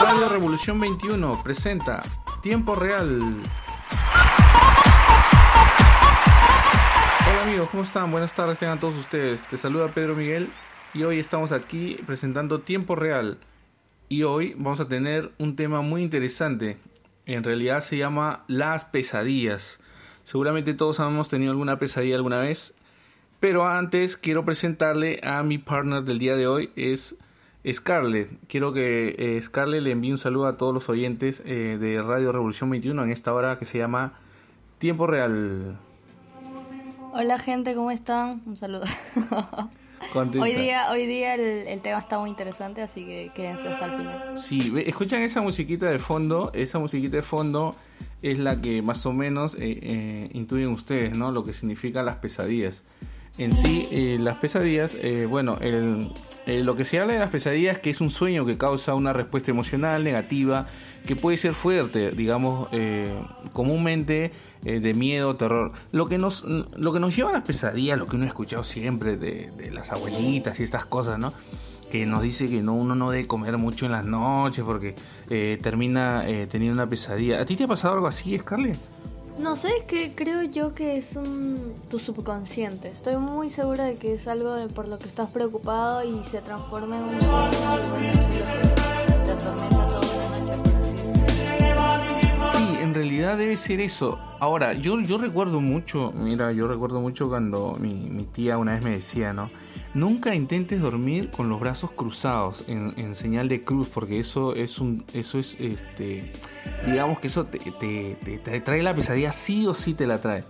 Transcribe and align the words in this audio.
Radio 0.00 0.28
Revolución 0.28 0.78
21 0.78 1.42
presenta 1.42 2.02
Tiempo 2.40 2.76
Real. 2.76 3.20
Hola 7.28 7.42
amigos, 7.42 7.68
¿cómo 7.70 7.82
están? 7.82 8.12
Buenas 8.12 8.32
tardes 8.32 8.60
tengan 8.60 8.78
todos 8.78 8.94
ustedes. 8.94 9.42
Te 9.48 9.56
saluda 9.56 9.88
Pedro 9.88 10.14
Miguel 10.14 10.50
y 10.94 11.02
hoy 11.02 11.18
estamos 11.18 11.50
aquí 11.50 11.98
presentando 12.06 12.60
Tiempo 12.60 12.94
Real. 12.94 13.38
Y 14.08 14.22
hoy 14.22 14.54
vamos 14.56 14.78
a 14.78 14.86
tener 14.86 15.32
un 15.38 15.56
tema 15.56 15.80
muy 15.80 16.02
interesante. 16.02 16.78
En 17.26 17.42
realidad 17.42 17.80
se 17.80 17.96
llama 17.96 18.44
las 18.46 18.84
pesadillas. 18.84 19.80
Seguramente 20.22 20.74
todos 20.74 21.00
hemos 21.00 21.28
tenido 21.28 21.50
alguna 21.50 21.80
pesadilla 21.80 22.14
alguna 22.14 22.38
vez. 22.38 22.72
Pero 23.40 23.66
antes 23.66 24.16
quiero 24.16 24.44
presentarle 24.44 25.20
a 25.24 25.42
mi 25.42 25.58
partner 25.58 26.04
del 26.04 26.20
día 26.20 26.36
de 26.36 26.46
hoy. 26.46 26.70
Es 26.76 27.16
Scarlett. 27.72 28.30
Quiero 28.48 28.72
que 28.72 29.14
eh, 29.18 29.42
Scarlett 29.42 29.82
le 29.82 29.92
envíe 29.92 30.12
un 30.12 30.18
saludo 30.18 30.46
a 30.46 30.56
todos 30.56 30.74
los 30.74 30.88
oyentes 30.88 31.42
eh, 31.44 31.76
de 31.80 32.02
Radio 32.02 32.32
Revolución 32.32 32.70
21 32.70 33.04
en 33.04 33.10
esta 33.10 33.32
hora 33.32 33.58
que 33.58 33.64
se 33.64 33.78
llama 33.78 34.14
Tiempo 34.78 35.06
Real. 35.06 35.78
Hola 37.12 37.38
gente, 37.38 37.74
¿cómo 37.74 37.90
están? 37.90 38.42
Un 38.46 38.56
saludo. 38.56 38.84
Hoy 40.14 40.54
día, 40.54 40.90
hoy 40.90 41.06
día 41.06 41.34
el, 41.34 41.80
tema 41.82 41.98
está 41.98 42.18
muy 42.18 42.30
interesante, 42.30 42.82
así 42.82 43.04
que 43.04 43.30
quédense 43.34 43.68
hasta 43.68 43.84
el 43.86 43.96
final. 43.96 44.38
Sí, 44.38 44.72
escuchan 44.86 45.22
esa 45.22 45.40
musiquita 45.40 45.86
de 45.86 45.98
fondo, 45.98 46.50
esa 46.54 46.78
musiquita 46.78 47.16
de 47.16 47.22
fondo 47.22 47.76
es 48.22 48.38
la 48.38 48.60
que 48.60 48.80
más 48.80 49.04
o 49.06 49.12
menos 49.12 49.54
eh, 49.54 49.78
eh, 49.82 50.30
intuyen 50.32 50.68
ustedes, 50.68 51.16
¿no? 51.16 51.30
Lo 51.30 51.44
que 51.44 51.52
significan 51.52 52.06
las 52.06 52.16
pesadillas. 52.16 52.84
En 53.38 53.52
sí, 53.52 53.88
eh, 53.92 54.16
las 54.18 54.36
pesadillas, 54.38 54.96
eh, 55.00 55.26
bueno, 55.26 55.58
el, 55.60 56.12
lo 56.46 56.76
que 56.76 56.84
se 56.84 56.98
habla 56.98 57.14
de 57.14 57.20
las 57.20 57.30
pesadillas 57.30 57.76
es 57.76 57.82
que 57.82 57.90
es 57.90 58.00
un 58.00 58.10
sueño 58.10 58.44
que 58.44 58.58
causa 58.58 58.94
una 58.94 59.12
respuesta 59.12 59.50
emocional 59.50 60.02
negativa 60.02 60.66
que 61.06 61.14
puede 61.14 61.36
ser 61.36 61.54
fuerte, 61.54 62.10
digamos, 62.10 62.68
comúnmente 63.52 64.30
de 64.62 64.94
miedo, 64.94 65.36
terror. 65.36 65.72
Lo 65.92 66.06
que 66.06 66.18
nos 66.18 66.44
lo 66.44 66.92
que 66.92 67.00
nos 67.00 67.14
lleva 67.14 67.30
a 67.30 67.34
las 67.34 67.46
pesadillas, 67.46 67.98
lo 67.98 68.06
que 68.06 68.16
uno 68.16 68.24
ha 68.24 68.28
escuchado 68.28 68.64
siempre 68.64 69.16
de, 69.16 69.50
de 69.52 69.70
las 69.70 69.92
abuelitas 69.92 70.58
y 70.58 70.64
estas 70.64 70.84
cosas, 70.84 71.18
¿no? 71.18 71.32
que 71.90 72.06
nos 72.06 72.22
dice 72.22 72.48
que 72.48 72.62
no 72.62 72.74
uno 72.74 72.94
no 72.94 73.10
debe 73.10 73.26
comer 73.26 73.56
mucho 73.58 73.86
en 73.86 73.92
las 73.92 74.04
noches 74.04 74.64
porque 74.64 74.94
eh, 75.30 75.58
termina 75.62 76.22
eh, 76.26 76.46
teniendo 76.46 76.74
una 76.74 76.88
pesadilla. 76.88 77.40
¿A 77.40 77.46
ti 77.46 77.56
te 77.56 77.64
ha 77.64 77.68
pasado 77.68 77.94
algo 77.94 78.06
así, 78.06 78.38
Scarlett? 78.38 78.78
No 79.40 79.54
sé, 79.54 79.84
que 79.86 80.14
creo 80.14 80.42
yo 80.42 80.74
que 80.74 80.96
es 80.96 81.14
un, 81.14 81.72
tu 81.90 81.98
subconsciente. 81.98 82.88
Estoy 82.88 83.16
muy 83.16 83.50
segura 83.50 83.84
de 83.84 83.96
que 83.96 84.14
es 84.14 84.26
algo 84.26 84.56
por 84.74 84.88
lo 84.88 84.98
que 84.98 85.06
estás 85.06 85.30
preocupado 85.30 86.02
y 86.04 86.22
se 86.28 86.40
transforma 86.40 86.96
en 86.96 87.02
un 87.04 87.20
Sí, 92.52 92.78
en 92.80 92.94
realidad 92.94 93.38
debe 93.38 93.56
ser 93.56 93.80
eso. 93.80 94.18
Ahora, 94.40 94.72
yo, 94.72 95.00
yo 95.00 95.18
recuerdo 95.18 95.60
mucho, 95.60 96.12
mira, 96.12 96.50
yo 96.50 96.66
recuerdo 96.66 97.00
mucho 97.00 97.28
cuando 97.28 97.76
mi, 97.78 97.94
mi 97.94 98.24
tía 98.24 98.58
una 98.58 98.74
vez 98.74 98.84
me 98.84 98.90
decía, 98.90 99.32
¿no? 99.32 99.48
Nunca 99.94 100.34
intentes 100.34 100.80
dormir 100.80 101.30
con 101.30 101.48
los 101.48 101.60
brazos 101.60 101.90
cruzados 101.92 102.64
en, 102.68 103.14
señal 103.14 103.48
de 103.48 103.64
cruz, 103.64 103.88
porque 103.88 104.20
eso 104.20 104.54
es 104.54 104.78
un, 104.78 105.04
eso 105.14 105.38
es, 105.38 105.56
este, 105.58 106.30
digamos 106.84 107.20
que 107.20 107.28
eso 107.28 107.46
te, 107.46 108.60
trae 108.64 108.82
la 108.82 108.94
pesadilla, 108.94 109.32
sí 109.32 109.66
o 109.66 109.74
sí 109.74 109.94
te 109.94 110.06
la 110.06 110.20
trae. 110.20 110.44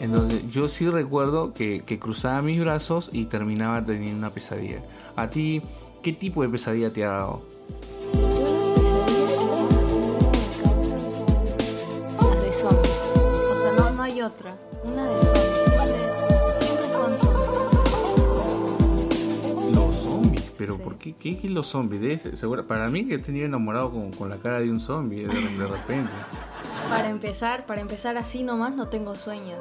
Entonces 0.00 0.50
yo 0.50 0.68
sí 0.68 0.88
recuerdo 0.88 1.54
que, 1.54 1.82
cruzaba 2.00 2.42
mis 2.42 2.60
brazos 2.60 3.08
y 3.12 3.26
terminaba 3.26 3.84
teniendo 3.84 4.18
una 4.18 4.30
pesadilla. 4.30 4.80
¿A 5.14 5.28
ti 5.28 5.62
qué 6.02 6.12
tipo 6.12 6.42
de 6.42 6.48
pesadilla 6.48 6.90
te 6.90 7.04
ha 7.04 7.10
dado? 7.10 7.42
Las 12.16 12.42
de. 12.42 12.48
O 12.48 13.62
sea, 13.62 13.72
no, 13.78 13.90
no 13.92 14.02
hay 14.02 14.22
otra. 14.22 14.56
Una 14.84 15.06
de 15.06 15.41
pero 20.62 20.78
¿por 20.78 20.94
qué, 20.94 21.12
qué, 21.12 21.36
qué 21.36 21.48
los 21.48 21.66
zombies? 21.66 22.20
Seguro, 22.38 22.64
para 22.64 22.86
mí 22.86 23.04
que 23.04 23.16
he 23.16 23.18
tenido 23.18 23.46
enamorado 23.46 23.90
con, 23.90 24.12
con 24.12 24.30
la 24.30 24.36
cara 24.36 24.60
de 24.60 24.70
un 24.70 24.78
zombie 24.78 25.26
de, 25.26 25.34
de, 25.34 25.66
repente. 25.66 26.12
Para 26.88 27.10
empezar, 27.10 27.66
para 27.66 27.80
empezar 27.80 28.16
así 28.16 28.44
nomás 28.44 28.72
no 28.72 28.86
tengo 28.86 29.16
sueños. 29.16 29.58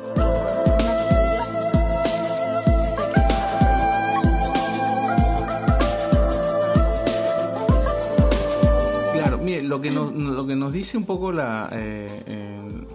Claro, 9.13 9.39
mire, 9.39 9.63
lo 9.63 9.81
que 9.81 9.89
nos, 9.89 10.13
lo 10.13 10.45
que 10.45 10.55
nos 10.55 10.71
dice 10.71 10.97
un 10.97 11.05
poco 11.05 11.31
la, 11.31 11.67
eh, 11.71 12.23
en, 12.27 12.85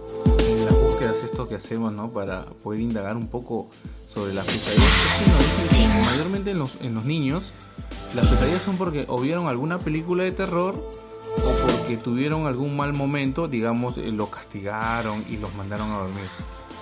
las 0.63 0.81
búsquedas 0.81 1.15
esto 1.25 1.45
que 1.49 1.55
hacemos, 1.55 1.91
¿no? 1.91 2.09
Para 2.13 2.45
poder 2.45 2.79
indagar 2.79 3.17
un 3.17 3.27
poco 3.27 3.69
sobre 4.07 4.33
las 4.33 4.45
pesadillas, 4.45 6.05
mayormente 6.05 6.51
en 6.51 6.59
los, 6.59 6.79
en 6.79 6.93
los 6.93 7.03
niños, 7.03 7.51
las 8.15 8.27
pesadillas 8.27 8.61
son 8.61 8.77
porque 8.77 9.05
o 9.07 9.19
vieron 9.19 9.47
alguna 9.47 9.79
película 9.79 10.23
de 10.23 10.31
terror 10.31 10.75
o 10.75 11.67
porque 11.67 11.97
tuvieron 11.97 12.47
algún 12.47 12.75
mal 12.75 12.93
momento, 12.93 13.47
digamos, 13.47 13.97
eh, 13.97 14.11
lo 14.11 14.29
castigaron 14.29 15.23
y 15.29 15.37
los 15.37 15.53
mandaron 15.55 15.91
a 15.91 15.99
dormir. 15.99 16.25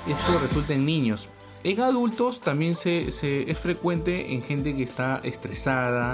Esto 0.07 0.39
resulta 0.39 0.73
en 0.73 0.85
niños. 0.85 1.29
En 1.63 1.81
adultos 1.81 2.41
también 2.41 2.75
se, 2.75 3.11
se, 3.11 3.49
es 3.49 3.57
frecuente 3.57 4.33
en 4.33 4.43
gente 4.43 4.75
que 4.75 4.83
está 4.83 5.19
estresada 5.23 6.13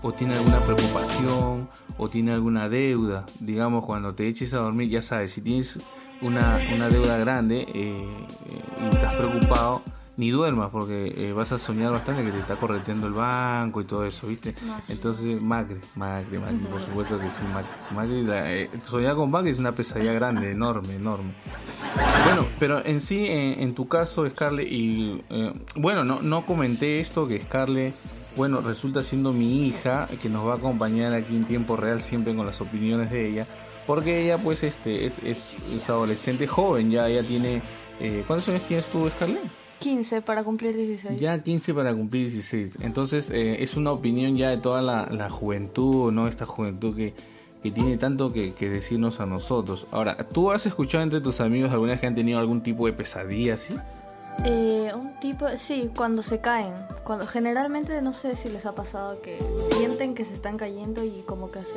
o 0.00 0.12
tiene 0.12 0.34
alguna 0.34 0.58
preocupación 0.60 1.68
o 1.98 2.08
tiene 2.08 2.32
alguna 2.32 2.68
deuda. 2.68 3.26
Digamos, 3.40 3.84
cuando 3.84 4.14
te 4.14 4.28
eches 4.28 4.52
a 4.52 4.58
dormir, 4.58 4.88
ya 4.88 5.02
sabes, 5.02 5.32
si 5.32 5.40
tienes 5.40 5.78
una, 6.20 6.58
una 6.74 6.88
deuda 6.88 7.18
grande 7.18 7.62
eh, 7.62 7.66
eh, 7.74 8.84
y 8.84 8.94
estás 8.94 9.16
preocupado, 9.16 9.82
ni 10.16 10.30
duermas 10.30 10.70
porque 10.70 11.12
eh, 11.16 11.32
vas 11.32 11.52
a 11.52 11.58
soñar 11.58 11.90
bastante 11.92 12.22
que 12.22 12.30
te 12.30 12.38
está 12.38 12.56
correteando 12.56 13.06
el 13.06 13.14
banco 13.14 13.80
y 13.80 13.84
todo 13.84 14.04
eso, 14.04 14.26
¿viste? 14.26 14.54
Entonces, 14.88 15.40
Macri, 15.40 15.78
Macri, 15.94 16.38
Macri, 16.38 16.58
por 16.58 16.82
supuesto 16.82 17.18
que 17.18 17.26
sí, 17.26 17.42
Macri. 17.94 18.26
Eh, 18.32 18.70
soñar 18.84 19.14
con 19.14 19.30
Macri 19.30 19.50
es 19.50 19.58
una 19.58 19.72
pesadilla 19.72 20.12
grande, 20.12 20.50
enorme, 20.50 20.96
enorme. 20.96 21.32
Bueno, 22.24 22.46
pero 22.58 22.84
en 22.84 23.00
sí, 23.00 23.26
en, 23.28 23.74
tu 23.74 23.88
caso, 23.88 24.28
Scarlett, 24.28 24.70
y 24.70 25.20
eh, 25.30 25.52
bueno, 25.76 26.04
no, 26.04 26.20
no 26.20 26.44
comenté 26.44 27.00
esto, 27.00 27.26
que 27.26 27.40
Scarlett, 27.40 27.94
bueno, 28.36 28.60
resulta 28.60 29.02
siendo 29.02 29.32
mi 29.32 29.66
hija, 29.66 30.08
que 30.20 30.28
nos 30.28 30.46
va 30.46 30.52
a 30.52 30.56
acompañar 30.56 31.14
aquí 31.14 31.36
en 31.36 31.44
tiempo 31.44 31.76
real 31.76 32.02
siempre 32.02 32.34
con 32.34 32.46
las 32.46 32.60
opiniones 32.60 33.10
de 33.10 33.30
ella, 33.30 33.46
porque 33.86 34.24
ella 34.24 34.38
pues 34.38 34.62
este 34.62 35.06
es, 35.06 35.14
es, 35.22 35.56
es 35.74 35.88
adolescente 35.88 36.46
joven, 36.46 36.90
ya 36.90 37.08
ella 37.08 37.22
tiene... 37.22 37.62
¿Cuántos 38.26 38.48
años 38.48 38.62
tienes 38.62 38.86
tú, 38.86 39.08
Scarlett? 39.10 39.61
15 39.82 40.22
para 40.22 40.44
cumplir 40.44 40.76
16. 40.76 41.20
Ya 41.20 41.42
15 41.42 41.74
para 41.74 41.94
cumplir 41.94 42.30
16. 42.30 42.78
Entonces 42.80 43.30
eh, 43.30 43.62
es 43.62 43.76
una 43.76 43.92
opinión 43.92 44.36
ya 44.36 44.50
de 44.50 44.58
toda 44.58 44.82
la, 44.82 45.30
juventud, 45.30 46.12
¿no? 46.12 46.28
Esta 46.28 46.46
juventud 46.46 46.96
que, 46.96 47.14
tiene 47.62 47.96
tanto 47.96 48.32
que, 48.32 48.52
decirnos 48.68 49.20
a 49.20 49.26
nosotros. 49.26 49.86
Ahora, 49.90 50.16
¿tú 50.16 50.50
has 50.50 50.66
escuchado 50.66 51.04
entre 51.04 51.20
tus 51.20 51.40
amigos 51.40 51.70
alguna 51.72 51.92
vez 51.92 52.00
que 52.00 52.06
han 52.06 52.14
tenido 52.14 52.38
algún 52.38 52.62
tipo 52.62 52.86
de 52.86 52.92
pesadilla 52.92 53.54
así? 53.54 53.74
Eh, 54.44 54.90
un 54.94 55.12
tipo, 55.20 55.46
sí, 55.58 55.90
cuando 55.94 56.22
se 56.22 56.40
caen. 56.40 56.74
Cuando 57.04 57.26
generalmente 57.26 58.00
no 58.02 58.12
sé 58.12 58.36
si 58.36 58.48
les 58.48 58.66
ha 58.66 58.74
pasado 58.74 59.20
que 59.20 59.38
sienten 59.72 60.14
que 60.14 60.24
se 60.24 60.34
están 60.34 60.56
cayendo 60.56 61.04
y 61.04 61.22
como 61.26 61.50
que 61.50 61.60
hacen 61.60 61.76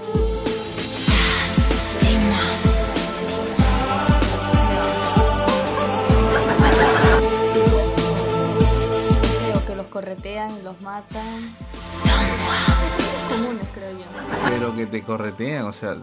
corretean 10.05 10.63
los 10.63 10.79
matan. 10.81 11.55
comunes, 13.27 13.67
creo 13.73 13.91
yo. 13.97 14.05
Pero 14.49 14.75
que 14.75 14.85
te 14.85 15.03
corretean, 15.03 15.65
o 15.65 15.73
sea. 15.73 15.97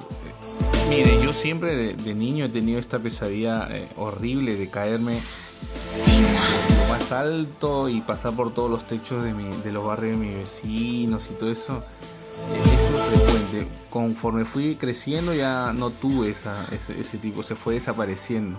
Mire, 0.89 1.23
yo 1.23 1.33
siempre 1.33 1.95
de, 1.95 2.15
niño 2.15 2.47
he 2.47 2.49
tenido 2.49 2.81
esta 2.81 2.99
pesadilla 2.99 3.69
eh, 3.71 3.89
horrible 3.97 4.57
de 4.57 4.69
caerme 4.69 5.21
lo 6.81 6.93
más 6.93 7.13
alto 7.13 7.89
y 7.89 8.01
pasar 8.01 8.33
por 8.33 8.53
todos 8.53 8.69
los 8.69 8.89
techos 8.89 9.23
de, 9.23 9.73
los 9.73 9.87
barrios 9.87 10.19
de 10.19 10.27
mis 10.27 10.37
vecinos 10.37 11.29
y 11.31 11.35
todo 11.35 11.53
eso. 11.53 11.85
Eso 12.53 12.95
es 12.95 13.01
frecuente. 13.01 13.69
Conforme 13.89 14.45
fui 14.45 14.75
creciendo 14.75 15.33
ya 15.33 15.73
no 15.73 15.91
tuve 15.91 16.31
esa, 16.31 16.67
ese 16.99 17.19
tipo, 17.19 17.45
se 17.45 17.55
fue 17.55 17.75
desapareciendo. 17.75 18.59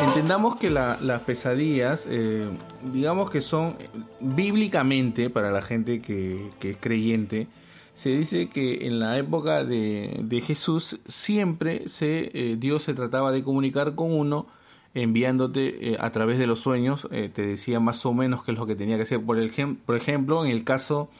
Entendamos 0.00 0.56
que 0.56 0.68
las 0.68 1.20
pesadillas, 1.22 2.06
eh, 2.10 2.48
digamos 2.92 3.30
que 3.30 3.40
son 3.40 3.76
bíblicamente, 4.20 5.30
para 5.30 5.50
la 5.52 5.62
gente 5.62 6.00
que, 6.00 6.50
es 6.60 6.76
creyente, 6.78 7.46
se 7.94 8.10
dice 8.10 8.48
que 8.48 8.86
en 8.86 8.98
la 8.98 9.16
época 9.16 9.64
de, 9.64 10.42
Jesús 10.44 10.98
siempre 11.06 11.88
se, 11.88 12.30
eh, 12.34 12.56
Dios 12.58 12.82
se 12.82 12.94
trataba 12.94 13.30
de 13.30 13.44
comunicar 13.44 13.94
con 13.94 14.12
uno 14.12 14.46
enviándote 14.94 15.92
eh, 15.92 15.96
a 16.00 16.10
través 16.10 16.38
de 16.38 16.46
los 16.46 16.58
sueños, 16.58 17.08
te 17.10 17.46
decía 17.46 17.80
más 17.80 18.04
o 18.04 18.12
menos 18.12 18.42
qué 18.44 18.52
es 18.52 18.58
lo 18.58 18.66
que 18.66 18.74
tenía 18.74 18.96
que 18.96 19.02
hacer. 19.02 19.24
Por, 19.24 19.38
el, 19.38 19.52
por 19.86 19.96
ejemplo, 19.96 20.44
en 20.44 20.50
el 20.50 20.64
caso, 20.64 21.10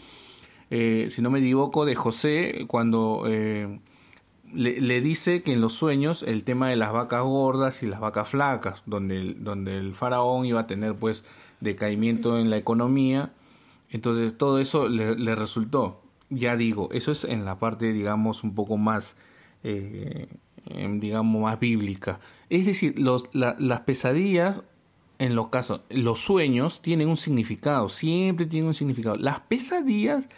si 0.70 1.22
no 1.22 1.31
me 1.31 1.38
equivoco, 1.38 1.84
de 1.84 1.94
José, 1.94 2.64
cuando 2.66 3.25
le, 4.54 5.00
dice 5.00 5.43
que 5.43 5.52
en 5.52 5.60
los 5.60 5.75
sueños 5.75 6.22
el 6.22 6.44
tema 6.44 6.69
de 6.69 6.76
las 6.76 6.93
vacas 6.93 7.22
gordas 7.22 7.82
y 7.82 7.87
las 7.87 8.00
vacas 8.00 8.28
flacas, 8.28 8.82
donde 8.87 9.16
el, 9.19 9.44
donde 9.44 9.78
el 9.78 9.94
faraón 9.94 10.46
iba 10.46 10.60
a 10.60 10.66
tener 10.66 10.94
pues 10.94 11.25
decaimiento 11.60 12.38
en 12.38 12.50
la 12.50 12.56
economía, 12.56 13.32
entonces 13.90 14.37
todo 14.38 14.58
eso 14.58 14.88
le, 14.88 15.34
resultó. 15.34 16.02
Ya 16.31 16.56
digo, 16.56 16.88
eso 16.93 17.12
es 17.12 17.25
en 17.25 17.44
la 17.44 17.58
parte, 17.58 17.93
digamos, 17.93 18.43
un 18.43 18.54
poco 18.54 18.78
más, 18.78 19.16
eh, 19.64 20.28
em, 20.70 20.98
digamos, 20.98 21.43
más 21.43 21.60
bíblica. 21.60 22.20
Es 22.48 22.64
decir, 22.64 22.98
los, 22.98 23.28
las 23.32 23.81
pesadillas, 23.82 24.62
en 25.19 25.37
los 25.37 25.48
casos, 25.48 25.82
los 25.90 26.20
sueños 26.20 26.81
tienen 26.82 27.08
un 27.08 27.16
significado, 27.16 27.88
siempre 27.88 28.46
tienen 28.46 28.69
un 28.69 28.75
significado. 28.75 29.16
Las 29.16 29.40
pesadillas 29.40 30.28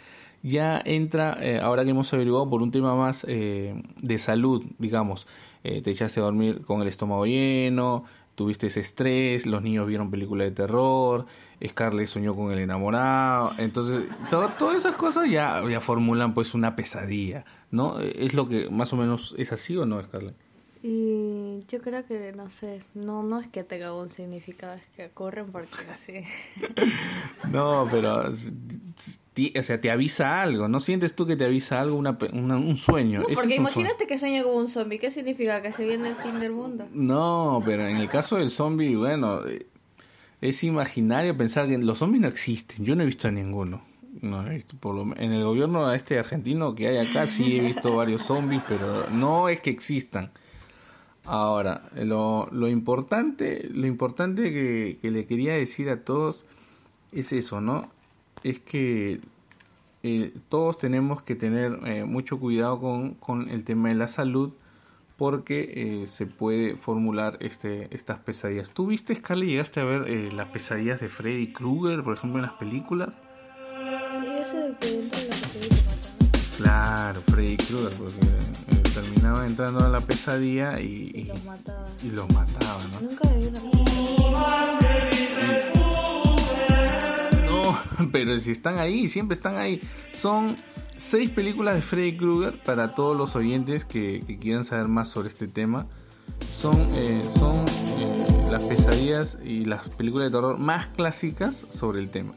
ya 0.45 0.79
entra, 0.85 1.37
eh, 1.41 1.59
ahora 1.59 1.83
que 1.83 1.89
hemos 1.89 2.13
averiguado, 2.13 2.47
por 2.47 2.61
un 2.61 2.69
tema 2.69 2.95
más 2.95 3.25
eh, 3.27 3.81
de 3.97 4.19
salud, 4.19 4.63
digamos, 4.77 5.25
eh, 5.63 5.81
te 5.81 5.89
echaste 5.89 6.19
a 6.19 6.23
dormir 6.23 6.61
con 6.61 6.83
el 6.83 6.87
estómago 6.87 7.25
lleno, 7.25 8.03
tuviste 8.35 8.67
ese 8.67 8.81
estrés, 8.81 9.47
los 9.47 9.63
niños 9.63 9.87
vieron 9.87 10.11
películas 10.11 10.45
de 10.45 10.51
terror, 10.51 11.25
Scarlett 11.67 12.07
soñó 12.07 12.35
con 12.35 12.51
el 12.51 12.59
enamorado, 12.59 13.53
entonces 13.57 14.03
todas 14.29 14.77
esas 14.77 14.93
cosas 14.95 15.27
ya, 15.31 15.67
ya 15.67 15.81
formulan 15.81 16.35
pues 16.35 16.53
una 16.53 16.75
pesadilla, 16.75 17.43
¿no? 17.71 17.99
Es 17.99 18.35
lo 18.35 18.47
que 18.47 18.69
más 18.69 18.93
o 18.93 18.97
menos 18.97 19.33
es 19.39 19.51
así 19.51 19.75
o 19.75 19.87
no, 19.87 19.99
Scarlett. 20.03 20.35
Y 20.83 21.65
yo 21.67 21.81
creo 21.81 22.05
que, 22.05 22.31
no 22.33 22.51
sé, 22.51 22.83
no, 22.93 23.23
no 23.23 23.39
es 23.39 23.47
que 23.47 23.63
tenga 23.63 23.95
un 23.95 24.11
significado, 24.11 24.75
es 24.75 24.85
que 24.95 25.07
ocurren 25.07 25.51
porque 25.51 26.27
no, 27.51 27.87
pero 27.89 28.31
o 29.57 29.61
sea, 29.61 29.81
te 29.81 29.91
avisa 29.91 30.41
algo. 30.41 30.67
¿No 30.67 30.79
sientes 30.79 31.15
tú 31.15 31.25
que 31.25 31.35
te 31.35 31.45
avisa 31.45 31.81
algo, 31.81 31.97
una, 31.97 32.17
un 32.31 32.77
sueño? 32.77 33.21
No, 33.21 33.27
porque 33.33 33.55
imagínate 33.55 34.07
que 34.07 34.17
sueña 34.17 34.43
con 34.43 34.55
un 34.55 34.67
zombie. 34.67 34.99
¿Qué 34.99 35.11
significa? 35.11 35.61
¿Que 35.61 35.71
se 35.71 35.85
viene 35.85 36.09
el 36.09 36.15
fin 36.15 36.39
del 36.39 36.51
mundo? 36.51 36.87
No, 36.93 37.61
pero 37.65 37.87
en 37.87 37.97
el 37.97 38.07
caso 38.07 38.37
del 38.37 38.49
zombie, 38.49 38.95
bueno, 38.95 39.45
eh, 39.45 39.65
es 40.41 40.63
imaginario 40.63 41.35
pensar 41.35 41.67
que 41.67 41.77
los 41.77 41.97
zombies 41.97 42.21
no 42.21 42.27
existen. 42.27 42.85
Yo 42.85 42.95
no 42.95 43.03
he 43.03 43.05
visto 43.05 43.27
a 43.27 43.31
ninguno. 43.31 43.81
No 44.21 44.47
he 44.47 44.55
visto, 44.55 44.77
por 44.77 44.95
lo, 44.95 45.03
en 45.17 45.33
el 45.33 45.43
gobierno 45.43 45.91
este 45.91 46.17
argentino 46.17 46.73
que 46.73 46.87
hay 46.87 46.97
acá 46.97 47.27
sí 47.27 47.57
he 47.57 47.61
visto 47.61 47.93
varios 47.95 48.21
zombies, 48.21 48.61
pero 48.67 49.09
no 49.09 49.49
es 49.49 49.59
que 49.59 49.69
existan. 49.69 50.31
Ahora, 51.25 51.81
lo, 51.95 52.47
lo 52.51 52.69
importante, 52.69 53.67
lo 53.73 53.87
importante 53.87 54.43
que, 54.53 54.99
que 55.01 55.11
le 55.11 55.25
quería 55.25 55.55
decir 55.55 55.89
a 55.89 56.03
todos 56.05 56.45
es 57.11 57.33
eso, 57.33 57.59
¿no? 57.59 57.89
Es 58.45 58.59
que 58.59 59.19
eh, 60.03 60.31
todos 60.49 60.77
tenemos 60.77 61.23
que 61.23 61.35
tener 61.35 61.79
eh, 61.85 62.03
mucho 62.03 62.39
cuidado 62.39 62.79
con, 62.79 63.15
con, 63.15 63.49
el 63.49 63.63
tema 63.63 63.89
de 63.89 63.95
la 63.95 64.07
salud 64.07 64.51
porque 65.17 66.03
eh, 66.03 66.07
se 66.07 66.27
puede 66.27 66.75
formular 66.75 67.37
este, 67.39 67.87
estas 67.95 68.19
pesadillas. 68.19 68.69
¿Tú 68.69 68.85
viste, 68.87 69.15
Scarlett, 69.15 69.49
llegaste 69.49 69.79
a 69.79 69.85
ver 69.85 70.33
las 70.33 70.49
pesadillas 70.49 70.99
de 71.01 71.09
Freddy 71.09 71.53
Krueger, 71.53 72.03
por 72.03 72.17
ejemplo, 72.17 72.39
en 72.39 72.45
las 72.45 72.53
películas? 72.53 73.15
Sí, 74.21 74.27
ese 74.41 74.57
de 74.57 74.75
que 74.77 74.99
entra 74.99 75.21
en 75.21 75.29
la 75.29 75.35
pesadilla 75.35 75.85
Claro, 76.57 77.21
Freddy 77.21 77.57
Krueger, 77.57 77.93
porque 77.97 78.19
terminaba 78.93 79.45
entrando 79.47 79.85
a 79.85 79.89
la 79.89 80.01
pesadilla 80.01 80.79
y, 80.79 81.11
y, 81.15 81.23
los 81.23 81.43
mataba. 81.45 81.83
Y 82.03 82.11
los 82.11 82.33
mataba, 82.33 82.83
¿no? 82.93 83.01
Nunca 83.01 83.29
vi 83.33 83.47
una 83.47 83.59
pero 88.11 88.39
si 88.39 88.51
están 88.51 88.79
ahí, 88.79 89.07
siempre 89.09 89.35
están 89.35 89.57
ahí. 89.57 89.81
Son 90.11 90.55
seis 90.99 91.29
películas 91.29 91.75
de 91.75 91.81
Freddy 91.81 92.17
Krueger 92.17 92.61
para 92.63 92.95
todos 92.95 93.17
los 93.17 93.35
oyentes 93.35 93.85
que, 93.85 94.19
quieran 94.39 94.63
saber 94.63 94.87
más 94.87 95.09
sobre 95.09 95.29
este 95.29 95.47
tema. 95.47 95.85
Son, 96.57 96.75
eh, 96.95 97.21
eh, 97.21 98.47
las 98.51 98.63
pesadillas 98.63 99.37
y 99.43 99.65
las 99.65 99.87
películas 99.89 100.31
de 100.31 100.37
terror 100.37 100.57
más 100.57 100.87
clásicas 100.87 101.55
sobre 101.55 101.99
el 101.99 102.09
tema. 102.09 102.33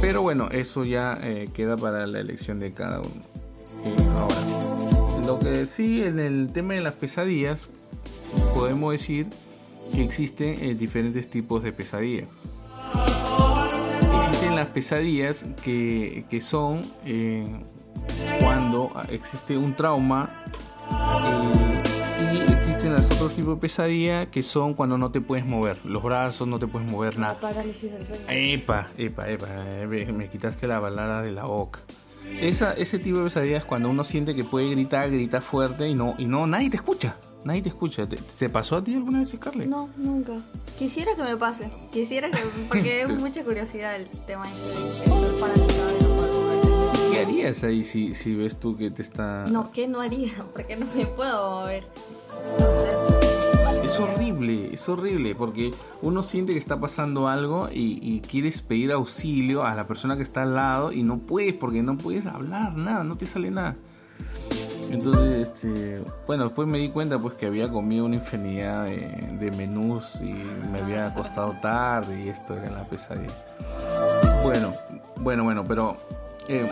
Pero 0.00 0.22
bueno, 0.22 0.48
eso 0.50 0.84
ya 0.84 1.18
eh, 1.22 1.48
queda 1.54 1.76
para 1.76 2.06
la 2.06 2.20
elección 2.20 2.58
de 2.58 2.70
cada 2.70 3.00
uno. 3.00 3.22
ahora, 4.18 5.26
lo 5.26 5.38
que 5.38 5.66
sí 5.66 6.02
en 6.02 6.18
el 6.18 6.52
tema 6.52 6.74
de 6.74 6.82
las 6.82 6.94
pesadillas, 6.94 7.68
podemos 8.54 8.92
decir 8.92 9.26
que 9.94 10.02
existen 10.04 10.76
diferentes 10.76 11.30
tipos 11.30 11.62
de 11.62 11.72
pesadillas 11.72 12.28
las 14.56 14.68
pesadillas 14.68 15.44
que, 15.62 16.24
que 16.28 16.40
son 16.40 16.82
eh, 17.04 17.44
cuando 18.40 18.90
existe 19.08 19.56
un 19.56 19.74
trauma 19.74 20.44
eh, 22.18 22.34
y 22.34 22.52
existen 22.52 22.92
los 22.92 23.04
otros 23.06 23.34
tipos 23.34 23.54
de 23.56 23.60
pesadillas 23.60 24.28
que 24.28 24.42
son 24.42 24.74
cuando 24.74 24.98
no 24.98 25.10
te 25.10 25.20
puedes 25.20 25.44
mover, 25.44 25.84
los 25.84 26.02
brazos 26.02 26.46
no 26.46 26.58
te 26.58 26.66
puedes 26.66 26.90
mover 26.90 27.18
nada. 27.18 27.34
Epa, 28.28 28.90
epa, 28.96 29.28
epa, 29.28 29.46
eh, 29.48 30.12
me 30.12 30.28
quitaste 30.28 30.66
la 30.66 30.80
balada 30.80 31.22
de 31.22 31.32
la 31.32 31.44
boca. 31.44 31.80
Esa, 32.40 32.72
ese 32.72 32.98
tipo 32.98 33.18
de 33.18 33.24
pesadillas 33.24 33.62
es 33.62 33.68
cuando 33.68 33.90
uno 33.90 34.02
siente 34.02 34.34
que 34.34 34.44
puede 34.44 34.70
gritar, 34.70 35.10
grita 35.10 35.40
fuerte 35.40 35.88
y 35.88 35.94
no, 35.94 36.14
y 36.18 36.26
no, 36.26 36.46
nadie 36.46 36.70
te 36.70 36.76
escucha. 36.76 37.16
Nadie 37.44 37.60
te 37.60 37.68
escucha. 37.68 38.06
¿Te, 38.06 38.48
pasó 38.48 38.76
a 38.76 38.84
ti 38.84 38.94
alguna 38.94 39.20
vez, 39.20 39.36
Carly? 39.38 39.66
No, 39.66 39.90
nunca. 39.98 40.32
Quisiera 40.78 41.14
que 41.14 41.22
me 41.22 41.36
pase. 41.36 41.70
Quisiera 41.92 42.30
que. 42.30 42.38
Porque 42.68 43.02
es 43.02 43.08
mucha 43.20 43.44
curiosidad 43.44 43.96
el 43.96 44.06
tema 44.26 44.46
de 44.46 44.52
¿Qué 47.12 47.20
harías 47.20 47.62
ahí 47.62 47.84
si, 47.84 48.14
si 48.14 48.34
ves 48.34 48.58
tú 48.58 48.76
que 48.78 48.90
te 48.90 49.02
está.? 49.02 49.44
No, 49.44 49.70
¿qué 49.72 49.86
no 49.86 50.00
haría? 50.00 50.32
Porque 50.52 50.76
no 50.76 50.86
me 50.94 51.04
puedo 51.04 51.60
mover. 51.60 51.84
Es 53.82 54.00
horrible, 54.00 54.70
es 54.72 54.88
horrible, 54.88 55.36
porque 55.36 55.70
uno 56.02 56.24
siente 56.24 56.52
que 56.52 56.58
está 56.58 56.80
pasando 56.80 57.28
algo 57.28 57.68
y, 57.70 58.00
y, 58.02 58.20
quieres 58.22 58.60
pedir 58.60 58.90
auxilio 58.90 59.62
a 59.62 59.76
la 59.76 59.86
persona 59.86 60.16
que 60.16 60.24
está 60.24 60.42
al 60.42 60.56
lado 60.56 60.90
y 60.90 61.04
no 61.04 61.18
puedes, 61.18 61.54
porque 61.54 61.80
no 61.80 61.96
puedes 61.96 62.26
hablar 62.26 62.74
nada, 62.74 63.04
no 63.04 63.16
te 63.16 63.26
sale 63.26 63.52
nada. 63.52 63.76
Entonces, 64.90 65.48
este, 65.48 66.02
bueno, 66.26 66.44
después 66.44 66.68
me 66.68 66.78
di 66.78 66.88
cuenta 66.88 67.18
pues 67.18 67.36
que 67.36 67.46
había 67.46 67.68
comido 67.68 68.04
una 68.04 68.16
infinidad 68.16 68.84
de, 68.86 69.50
menús 69.56 70.16
y 70.20 70.32
me 70.70 70.80
había 70.80 71.06
acostado 71.06 71.54
tarde 71.60 72.24
y 72.24 72.28
esto 72.28 72.56
era 72.56 72.70
la 72.70 72.84
pesadilla. 72.84 73.34
Bueno, 74.42 74.72
bueno, 75.18 75.44
bueno, 75.44 75.64
pero 75.66 75.96
eh, 76.48 76.68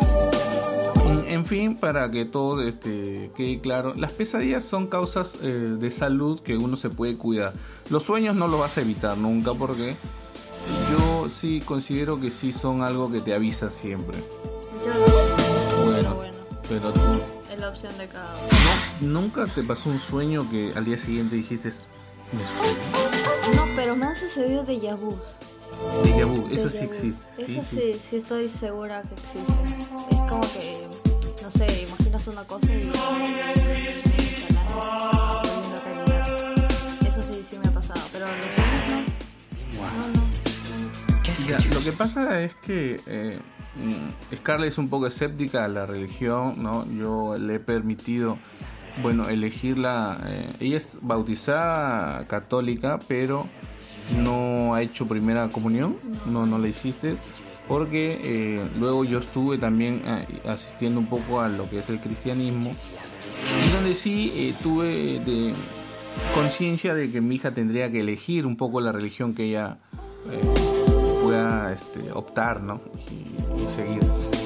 en, 1.28 1.46
fin, 1.46 1.76
para 1.76 2.10
que 2.10 2.24
todo 2.24 2.62
este, 2.62 3.30
quede 3.36 3.60
claro, 3.60 3.94
las 3.94 4.12
pesadillas 4.12 4.64
son 4.64 4.86
causas 4.86 5.36
eh, 5.42 5.46
de 5.46 5.90
salud 5.90 6.40
que 6.40 6.56
uno 6.56 6.76
se 6.76 6.90
puede 6.90 7.16
cuidar. 7.16 7.52
Los 7.90 8.04
sueños 8.04 8.36
no 8.36 8.48
los 8.48 8.60
vas 8.60 8.76
a 8.78 8.80
evitar 8.80 9.16
nunca 9.16 9.54
porque 9.54 9.94
yo 10.90 11.28
sí 11.28 11.62
considero 11.64 12.20
que 12.20 12.30
sí 12.30 12.52
son 12.52 12.82
algo 12.82 13.10
que 13.10 13.20
te 13.20 13.34
avisa 13.34 13.70
siempre. 13.70 14.18
Bueno, 15.84 16.16
pero 16.68 16.90
tú 16.92 17.41
la 17.62 17.68
opción 17.68 17.96
de 17.96 18.08
cada 18.08 18.34
uno. 18.34 18.48
¿Nunca 19.00 19.46
te 19.46 19.62
pasó 19.62 19.88
un 19.88 20.00
sueño 20.00 20.50
que 20.50 20.72
al 20.74 20.84
día 20.84 20.98
siguiente 20.98 21.36
dijiste, 21.36 21.72
me 22.32 22.42
No, 23.54 23.64
pero 23.76 23.94
me 23.94 24.06
ha 24.06 24.16
sucedido 24.16 24.64
de 24.64 24.80
Yabu. 24.80 25.16
De 26.02 26.24
vu, 26.24 26.48
eso 26.50 26.68
sí 26.68 26.78
existe. 26.78 27.22
Eso 27.38 27.62
sí, 27.70 28.00
sí, 28.10 28.16
estoy 28.16 28.48
segura 28.48 29.02
que 29.02 29.14
existe. 29.14 29.52
Es 30.10 30.18
como 30.28 30.40
que, 30.40 30.88
no 31.40 31.52
sé, 31.52 31.84
imaginas 31.86 32.26
una 32.26 32.42
cosa 32.42 32.74
y... 32.74 32.90
Eso 37.00 37.20
sí, 37.30 37.46
sí 37.48 37.60
me 37.62 37.68
ha 37.68 37.72
pasado, 37.72 38.00
pero 38.12 38.26
no, 38.26 38.32
no, 38.90 38.96
no. 38.98 39.04
lo 41.74 41.80
que 41.84 41.92
pasa 41.92 42.40
es 42.40 42.56
que... 42.56 43.00
Eh, 43.06 43.38
Mm, 43.38 43.61
Scarlett 44.34 44.72
es 44.72 44.78
un 44.78 44.88
poco 44.88 45.06
escéptica 45.06 45.64
a 45.64 45.68
la 45.68 45.86
religión, 45.86 46.62
¿no? 46.62 46.84
Yo 46.92 47.36
le 47.36 47.56
he 47.56 47.60
permitido, 47.60 48.38
bueno, 49.02 49.28
elegirla. 49.28 50.18
Eh, 50.26 50.46
ella 50.60 50.76
es 50.76 50.98
bautizada 51.00 52.24
católica, 52.26 52.98
pero 53.08 53.46
no 54.22 54.74
ha 54.74 54.82
hecho 54.82 55.06
primera 55.06 55.48
comunión, 55.48 55.96
no, 56.26 56.44
no 56.44 56.58
la 56.58 56.68
hiciste, 56.68 57.16
porque 57.68 58.18
eh, 58.22 58.64
luego 58.78 59.04
yo 59.04 59.18
estuve 59.20 59.56
también 59.58 60.02
eh, 60.04 60.26
asistiendo 60.46 61.00
un 61.00 61.06
poco 61.06 61.40
a 61.40 61.48
lo 61.48 61.68
que 61.70 61.76
es 61.76 61.88
el 61.88 61.98
cristianismo, 62.00 62.72
y 63.66 63.72
donde 63.72 63.94
sí 63.94 64.54
tuve 64.62 65.20
conciencia 66.34 66.94
de 66.94 67.10
que 67.10 67.20
mi 67.20 67.36
hija 67.36 67.52
tendría 67.52 67.90
que 67.90 68.00
elegir 68.00 68.46
un 68.46 68.56
poco 68.56 68.80
la 68.80 68.92
religión 68.92 69.34
que 69.34 69.44
ella 69.44 69.78
pueda 71.32 71.72
este, 71.72 72.12
optar, 72.12 72.62
¿no? 72.62 72.78
seguir. 73.74 74.02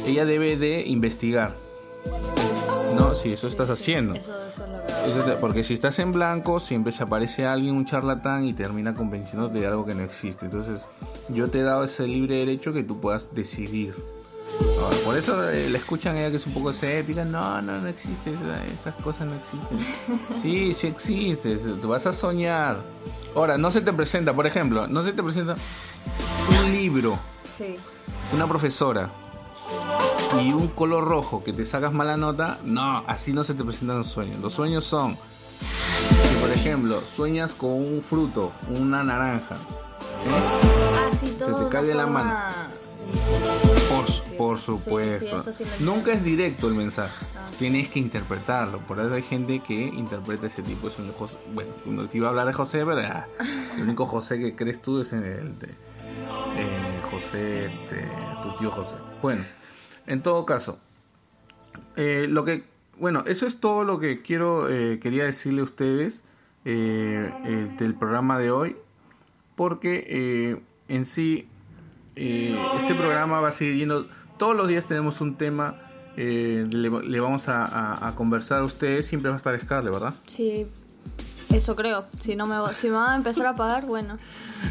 Ella 0.06 0.24
debe 0.24 0.56
de 0.56 0.82
investigar. 0.86 1.56
No, 2.94 3.14
si 3.16 3.32
eso 3.32 3.48
estás 3.48 3.70
haciendo. 3.70 4.14
Porque 5.40 5.64
si 5.64 5.74
estás 5.74 5.98
en 5.98 6.12
blanco, 6.12 6.60
siempre 6.60 6.92
se 6.92 7.02
aparece 7.02 7.44
alguien, 7.44 7.74
un 7.74 7.84
charlatán, 7.84 8.44
y 8.44 8.54
termina 8.54 8.94
convenciéndote 8.94 9.58
de 9.58 9.66
algo 9.66 9.84
que 9.84 9.96
no 9.96 10.02
existe. 10.02 10.44
Entonces, 10.44 10.82
yo 11.28 11.50
te 11.50 11.60
he 11.60 11.62
dado 11.62 11.82
ese 11.84 12.06
libre 12.06 12.36
derecho 12.36 12.72
que 12.72 12.84
tú 12.84 13.00
puedas 13.00 13.34
decidir. 13.34 13.94
Por 15.04 15.18
eso 15.18 15.50
eh, 15.50 15.68
la 15.68 15.78
escuchan 15.78 16.16
ella 16.16 16.30
que 16.30 16.36
es 16.36 16.46
un 16.46 16.54
poco 16.54 16.70
escéptica. 16.70 17.24
No, 17.24 17.60
no, 17.62 17.80
no 17.80 17.88
existe. 17.88 18.32
esas 18.32 18.94
cosas 19.02 19.26
no 19.26 19.34
existen. 19.34 19.78
Sí, 20.42 20.72
sí 20.72 20.86
existe. 20.86 21.56
Te 21.56 21.86
vas 21.86 22.06
a 22.06 22.12
soñar. 22.12 22.76
Ahora, 23.34 23.58
no 23.58 23.70
se 23.70 23.80
te 23.80 23.92
presenta, 23.92 24.32
por 24.32 24.46
ejemplo, 24.46 24.86
no 24.86 25.02
se 25.02 25.12
te 25.12 25.22
presenta 25.22 25.56
un 26.66 26.72
libro, 26.72 27.18
sí. 27.56 27.76
una 28.32 28.48
profesora 28.48 29.10
y 30.40 30.52
un 30.52 30.68
color 30.68 31.04
rojo 31.04 31.42
que 31.42 31.52
te 31.52 31.64
sacas 31.64 31.92
mala 31.92 32.16
nota. 32.16 32.58
No, 32.64 33.04
así 33.06 33.32
no 33.32 33.44
se 33.44 33.54
te 33.54 33.64
presentan 33.64 33.98
los 33.98 34.08
sueños. 34.08 34.40
Los 34.40 34.52
sueños 34.52 34.84
son, 34.84 35.16
por 36.40 36.50
ejemplo, 36.50 37.02
sueñas 37.14 37.52
con 37.52 37.70
un 37.70 38.02
fruto, 38.08 38.52
una 38.68 39.02
naranja. 39.02 39.56
¿eh? 39.56 41.26
se 41.38 41.44
te 41.44 41.68
cae 41.70 41.94
la 41.94 42.06
mano. 42.06 42.34
Por, 44.36 44.58
supuesto. 44.58 45.44
Nunca 45.80 46.12
es 46.12 46.22
directo 46.22 46.68
el 46.68 46.74
mensaje. 46.74 47.24
Ah. 47.36 47.48
Tienes 47.58 47.88
que 47.88 48.00
interpretarlo. 48.00 48.80
Por 48.80 49.00
eso 49.00 49.14
hay 49.14 49.22
gente 49.22 49.62
que 49.62 49.74
interpreta 49.74 50.48
ese 50.48 50.62
tipo 50.62 50.88
de 50.88 50.94
sueños. 50.94 51.14
Bueno, 51.54 52.06
te 52.06 52.18
iba 52.18 52.26
a 52.26 52.30
hablar 52.30 52.46
de 52.46 52.52
José, 52.52 52.84
pero 52.84 53.00
ah, 53.00 53.26
el 53.76 53.84
único 53.84 54.04
José 54.06 54.38
que 54.38 54.54
crees 54.54 54.82
tú 54.82 55.00
es 55.00 55.12
el 55.14 55.58
de 55.58 55.85
eh, 57.34 57.70
José, 57.82 58.08
tu 58.42 58.58
tío 58.58 58.70
José. 58.70 58.96
Bueno, 59.22 59.44
en 60.06 60.22
todo 60.22 60.46
caso, 60.46 60.78
eh, 61.96 62.26
lo 62.28 62.44
que, 62.44 62.64
bueno, 62.98 63.24
eso 63.26 63.46
es 63.46 63.60
todo 63.60 63.84
lo 63.84 63.98
que 63.98 64.22
quiero, 64.22 64.70
eh, 64.70 64.98
quería 65.00 65.24
decirle 65.24 65.60
a 65.60 65.64
ustedes 65.64 66.22
del 66.64 67.94
programa 67.96 68.40
de 68.40 68.50
hoy, 68.50 68.76
porque 69.54 70.58
en 70.88 71.04
sí 71.04 71.46
este 72.16 72.94
programa 72.96 73.40
va 73.40 73.48
a 73.48 73.52
seguir 73.52 73.76
yendo 73.76 74.08
todos 74.38 74.56
los 74.56 74.68
días 74.68 74.86
tenemos 74.86 75.20
un 75.20 75.36
tema, 75.36 75.76
eh, 76.16 76.66
le, 76.70 77.20
vamos 77.20 77.44
a, 77.48 78.12
conversar 78.16 78.60
a 78.60 78.64
ustedes, 78.64 79.06
siempre 79.06 79.30
va 79.30 79.36
a 79.36 79.38
estar 79.38 79.58
Scarlett, 79.60 79.92
¿verdad? 79.92 80.14
Sí, 80.26 80.66
eso 81.56 81.76
creo. 81.76 82.04
Si, 82.20 82.36
no 82.36 82.46
me, 82.46 82.56
si 82.74 82.88
me 82.88 82.96
van 82.96 83.10
a 83.10 83.16
empezar 83.16 83.46
a 83.46 83.54
pagar, 83.54 83.86
bueno. 83.86 84.18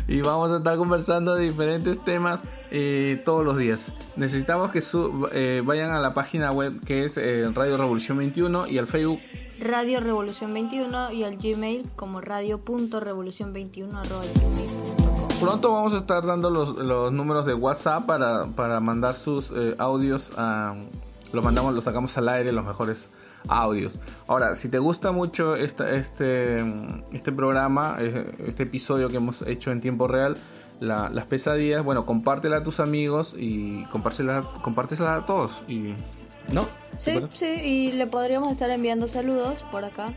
Y 0.08 0.22
vamos 0.22 0.52
a 0.52 0.58
estar 0.58 0.78
conversando 0.78 1.36
de 1.36 1.44
diferentes 1.44 2.04
temas 2.04 2.42
eh, 2.72 3.22
todos 3.24 3.46
los 3.46 3.58
días. 3.58 3.92
Necesitamos 4.16 4.72
que 4.72 4.82
eh, 5.34 5.62
vayan 5.66 5.92
a 5.92 6.00
la 6.00 6.14
página 6.14 6.52
web 6.52 6.80
que 6.86 7.06
es 7.06 7.18
Radio 7.54 7.78
Revolución 7.78 8.18
21 8.18 8.68
y 8.68 8.78
al 8.78 8.88
Facebook 8.88 9.20
Radio 9.60 10.00
Revolución 10.02 10.54
21 10.54 11.12
y 11.14 11.24
al 11.24 11.38
Gmail 11.38 11.90
como 11.96 12.20
radio.revolución21 12.20 14.02
Pronto 15.40 15.72
vamos 15.72 15.94
a 15.94 15.98
estar 15.98 16.26
dando 16.26 16.50
los, 16.50 16.76
los 16.78 17.12
números 17.14 17.46
de 17.46 17.54
WhatsApp 17.54 18.06
para, 18.06 18.48
para 18.48 18.80
mandar 18.80 19.16
sus 19.16 19.52
eh, 19.52 19.76
audios. 19.78 20.32
A, 20.38 20.76
los 21.32 21.44
mandamos, 21.44 21.74
los 21.74 21.84
sacamos 21.84 22.18
al 22.18 22.30
aire, 22.30 22.52
los 22.52 22.66
mejores 22.66 23.10
audios. 23.48 24.00
Ahora, 24.28 24.56
si 24.56 24.70
te 24.70 24.80
gusta 24.80 25.12
mucho 25.12 25.56
esta, 25.56 25.92
este, 25.92 26.58
este 27.14 27.32
programa, 27.32 27.98
eh, 28.00 28.32
este 28.46 28.64
episodio 28.64 29.08
que 29.08 29.18
hemos 29.18 29.42
hecho 29.44 29.72
en 29.72 29.82
tiempo 29.82 30.08
real, 30.08 30.38
las 30.80 31.26
pesadillas, 31.26 31.84
bueno, 31.84 32.06
compártela 32.06 32.58
a 32.58 32.64
tus 32.64 32.80
amigos 32.80 33.36
y 33.38 33.86
compártela, 33.86 34.42
compártesela 34.62 35.16
a 35.16 35.26
todos. 35.26 35.62
Y, 35.68 35.94
¿No? 36.52 36.66
Sí, 36.98 37.20
sí, 37.34 37.46
y 37.46 37.92
le 37.94 38.08
podríamos 38.08 38.52
estar 38.52 38.70
enviando 38.70 39.08
saludos 39.08 39.64
por 39.72 39.84
acá. 39.84 40.14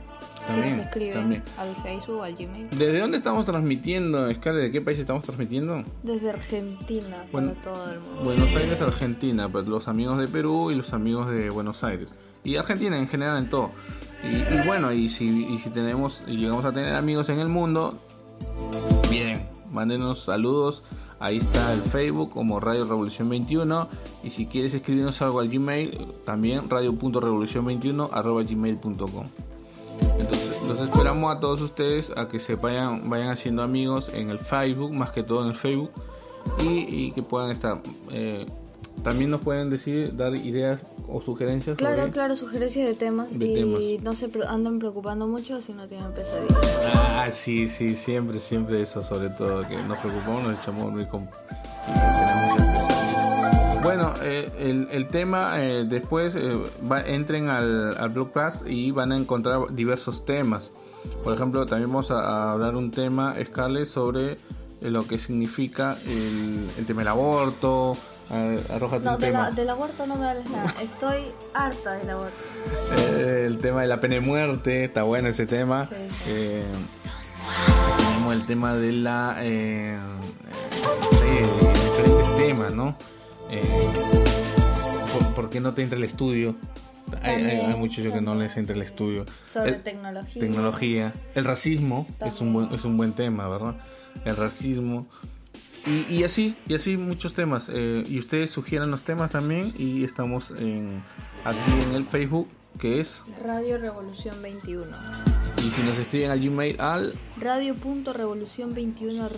También, 0.47 0.81
escriben 0.81 1.43
al 1.59 1.77
Facebook 1.83 2.21
o 2.21 2.23
al 2.23 2.35
Gmail. 2.35 2.71
¿Desde 2.71 3.01
dónde 3.01 3.19
estamos 3.19 3.45
transmitiendo, 3.45 4.33
Scarlett? 4.33 4.65
¿De 4.65 4.73
qué 4.73 4.81
país 4.81 4.99
estamos 4.99 5.25
transmitiendo? 5.25 5.83
Desde 6.03 6.31
Argentina, 6.31 7.25
para 7.31 7.53
todo 7.55 7.93
el 7.93 8.01
mundo. 8.01 8.23
Buenos 8.25 8.49
Aires, 8.57 8.81
Argentina, 8.81 9.49
pues 9.49 9.67
los 9.67 9.89
amigos 9.89 10.19
de 10.19 10.29
Perú 10.29 10.71
y 10.71 10.77
los 10.77 10.95
amigos 10.95 11.29
de 11.29 11.51
Buenos 11.51 11.85
Aires. 11.85 12.09
Y 12.49 12.57
Argentina 12.57 12.97
en 12.97 13.07
general 13.07 13.37
en 13.37 13.51
todo. 13.51 13.69
Y, 14.25 14.67
bueno, 14.67 14.91
y 14.91 15.11
si, 15.11 15.27
y 15.27 15.59
si 15.59 15.69
tenemos, 15.69 16.23
y 16.27 16.39
llegamos 16.39 16.65
a 16.65 16.73
tener 16.73 16.95
amigos 16.95 17.29
en 17.29 17.41
el 17.41 17.49
mundo, 17.49 17.95
bien, 19.11 19.47
mándenos 19.71 20.25
saludos. 20.25 20.83
Ahí 21.21 21.37
está 21.37 21.75
el 21.75 21.83
Facebook 21.83 22.31
como 22.31 22.59
Radio 22.59 22.87
Revolución 22.87 23.29
21. 23.29 23.87
Y 24.25 24.31
si 24.31 24.47
quieres 24.47 24.73
escribirnos 24.73 25.21
algo 25.21 25.41
al 25.41 25.51
Gmail, 25.51 26.07
también 26.25 26.71
radio.revolución21 26.71 28.09
arroba 28.13 28.43
gmail.com. 28.43 29.27
Entonces, 30.19 30.69
los 30.69 30.81
esperamos 30.81 31.31
a 31.31 31.41
todos 31.41 31.61
ustedes 31.61 32.11
a 32.17 32.29
que 32.29 32.41
se 32.41 32.55
vayan, 32.55 33.11
vayan 33.11 33.29
haciendo 33.29 33.63
amigos 33.63 34.09
en 34.15 34.31
el 34.31 34.39
Facebook, 34.39 34.95
más 34.95 35.11
que 35.11 35.23
todo 35.23 35.43
en 35.43 35.51
el 35.51 35.55
Facebook, 35.55 35.91
y, 36.63 37.13
que 37.13 37.23
puedan 37.23 37.51
estar. 37.51 37.83
Eh, 38.11 38.47
también 39.03 39.31
nos 39.31 39.41
pueden 39.41 39.71
decir, 39.71 40.17
dar 40.17 40.35
ideas 40.37 40.83
o 41.09 41.21
sugerencias. 41.21 41.77
Claro, 41.77 42.11
claro, 42.11 42.37
sugerencias 42.37 42.89
de 42.89 42.95
temas. 42.95 43.33
y 43.33 43.99
no 44.03 44.13
se 44.13 44.31
andan 44.47 44.79
preocupando 44.79 45.27
mucho 45.27 45.61
si 45.63 45.73
no 45.73 45.87
tienen 45.87 46.13
pesadillas. 46.13 46.81
Ah, 46.95 47.29
sí, 47.33 47.69
sí, 47.69 47.95
siempre, 47.95 48.39
siempre 48.39 48.81
eso, 48.81 49.03
sobre 49.03 49.31
todo, 49.31 49.67
que 49.67 49.77
nos 49.83 49.99
preocupamos, 49.99 50.43
nos 50.45 50.59
echamos 50.61 50.93
muy. 50.93 51.03
Y 51.03 51.07
bueno, 53.83 54.13
eh, 54.23 54.87
el, 54.91 55.09
tema 55.09 55.63
eh, 55.65 55.85
después 55.89 56.35
eh, 56.35 56.59
entren 57.07 57.49
al, 57.49 57.97
al 57.97 58.11
Blogcast 58.11 58.67
y 58.67 58.91
van 58.91 59.13
a 59.13 59.17
encontrar 59.17 59.75
diversos 59.75 60.25
temas. 60.25 60.71
Por 61.25 61.35
ejemplo, 61.35 61.67
también 61.67 61.91
vamos 61.91 62.11
a, 62.11 62.53
hablar 62.53 62.77
un 62.77 62.91
tema, 62.91 63.35
Scarlett, 63.43 63.87
sobre 63.87 64.37
lo 64.83 65.07
que 65.07 65.19
significa 65.19 65.97
el, 66.07 66.87
tema 66.87 67.01
del 67.01 67.09
aborto. 67.09 67.97
Arrójate 68.31 69.05
no, 69.05 69.17
del 69.17 69.71
aborto 69.71 70.07
no 70.07 70.17
me 70.17 70.29
hables 70.29 70.51
nada. 70.51 70.75
Estoy 70.83 71.25
harta 71.55 71.95
del 71.95 72.11
aborto. 72.11 72.39
el 73.19 73.59
tema 73.59 73.83
de 73.83 73.89
la 73.89 74.01
pena 74.01 74.15
de 74.15 74.21
muerte, 74.21 74.85
está 74.85 75.03
bueno 75.03 75.29
ese 75.29 75.47
tema. 75.47 75.89
tenemos 77.99 78.35
el 78.35 78.47
tema 78.47 78.77
de 78.77 78.93
la. 78.93 79.37
Eh, 79.41 79.99
diferentes 81.91 82.37
temas, 82.37 82.75
¿no? 82.75 82.97
Eh, 83.51 83.63
¿por, 85.35 85.51
qué 85.51 85.61
no 85.61 85.73
te 85.73 85.83
entra 85.83 85.97
el 85.97 86.05
estudio? 86.05 86.55
Hay, 87.23 87.45
hay, 87.45 87.75
muchos 87.77 88.05
que 88.07 88.21
no 88.21 88.35
les 88.35 88.57
entra 88.57 88.77
el 88.77 88.83
estudio. 88.83 89.25
Sobre 89.53 89.75
tecnología. 89.75 90.41
Tecnología. 90.41 91.13
El 91.35 91.45
racismo 91.45 92.07
es 92.25 92.41
un, 92.41 92.53
buen, 92.53 92.73
es 92.75 92.85
un 92.85 92.97
buen 92.97 93.13
tema, 93.13 93.49
¿verdad? 93.49 93.77
El 94.25 94.37
racismo. 94.37 95.07
Y, 95.89 96.15
y 96.15 96.25
así, 96.25 96.57
y 96.67 96.75
así 96.75 96.97
muchos 96.97 97.35
temas. 97.35 97.71
Eh, 97.73 98.03
y 98.07 98.19
ustedes 98.19 98.51
sugieran 98.51 98.91
los 98.91 99.05
temas 99.05 99.31
también 99.31 99.73
y 99.77 100.05
estamos 100.05 100.51
en, 100.59 101.03
aquí 101.45 101.89
en 101.89 101.95
el 101.95 102.05
Facebook 102.05 102.49
que 102.79 103.01
es 103.01 103.23
Radio 103.45 103.79
Revolución 103.79 104.41
21. 104.41 104.87
Y 105.59 105.71
si 105.71 105.83
nos 105.83 105.99
escriben 105.99 106.31
al 106.31 106.41
Gmail 106.41 106.81
al 106.81 107.13
radio.revolución21 107.41 109.29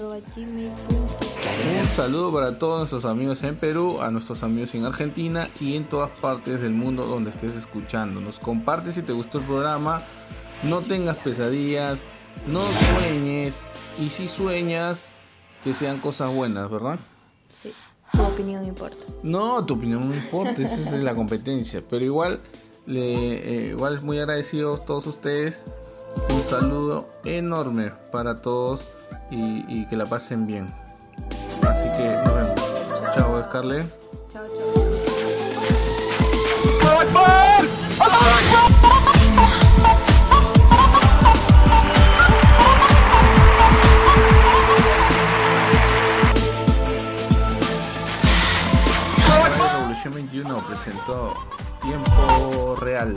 Un 1.78 1.88
saludo 1.96 2.30
para 2.32 2.58
todos 2.58 2.78
nuestros 2.80 3.06
amigos 3.06 3.42
en 3.44 3.56
Perú, 3.56 4.02
a 4.02 4.10
nuestros 4.10 4.42
amigos 4.42 4.74
en 4.74 4.84
Argentina 4.84 5.48
y 5.58 5.76
en 5.76 5.84
todas 5.84 6.10
partes 6.10 6.60
del 6.60 6.74
mundo 6.74 7.04
donde 7.04 7.30
estés 7.30 7.54
escuchando. 7.54 8.20
Nos 8.20 8.38
comparte 8.38 8.92
si 8.92 9.00
te 9.00 9.12
gustó 9.12 9.38
el 9.38 9.44
programa, 9.44 10.02
no 10.62 10.80
tengas 10.80 11.16
pesadillas, 11.16 12.00
no 12.46 12.66
sueñes 12.98 13.54
y 13.98 14.10
si 14.10 14.28
sueñas 14.28 15.06
que 15.62 15.74
sean 15.74 15.98
cosas 15.98 16.34
buenas, 16.34 16.70
¿verdad? 16.70 16.98
Sí, 17.50 17.72
tu 18.12 18.22
opinión 18.22 18.64
importa. 18.64 18.96
No, 19.22 19.64
tu 19.64 19.74
opinión 19.74 20.08
no 20.08 20.14
importa, 20.14 20.62
esa 20.62 20.96
es 20.96 21.02
la 21.02 21.14
competencia, 21.14 21.82
pero 21.88 22.04
igual 22.04 22.40
le, 22.86 23.02
eh, 23.02 23.70
igual 23.70 24.00
muy 24.02 24.18
agradecidos 24.18 24.84
todos 24.84 25.06
ustedes. 25.06 25.64
Un 26.28 26.42
saludo 26.42 27.08
enorme 27.24 27.92
para 28.10 28.40
todos 28.42 28.88
y, 29.30 29.86
que 29.86 29.96
la 29.96 30.06
pasen 30.06 30.46
bien. 30.46 30.66
Así 31.62 31.88
que 31.96 32.08
nos 32.24 32.34
vemos. 32.34 33.14
Chao, 33.14 33.42
Scarlett. 33.48 33.86
Chao, 34.32 34.44
Revolución 36.82 37.79
presentó 50.70 51.34
Tiempo 51.82 52.76
Real. 52.76 53.14